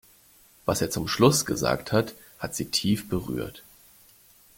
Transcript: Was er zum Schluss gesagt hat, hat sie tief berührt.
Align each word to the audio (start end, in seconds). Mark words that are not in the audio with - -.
Was 0.65 0.81
er 0.81 0.89
zum 0.89 1.07
Schluss 1.07 1.45
gesagt 1.45 1.91
hat, 1.91 2.15
hat 2.39 2.55
sie 2.55 2.71
tief 2.71 3.07
berührt. 3.07 3.61